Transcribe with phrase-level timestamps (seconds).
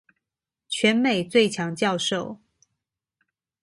[0.67, 2.39] 全美最強教授